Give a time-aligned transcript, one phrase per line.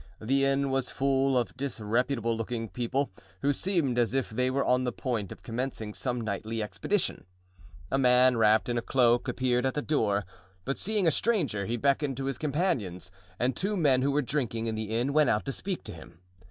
[0.19, 3.11] The inn was full of disreputable looking people,
[3.43, 7.23] who seemed as if they were on the point of commencing some nightly expedition.
[7.91, 10.25] A man, wrapped in a cloak, appeared at the door,
[10.65, 14.65] but seeing a stranger he beckoned to his companions, and two men who were drinking
[14.65, 16.17] in the inn went out to speak to him.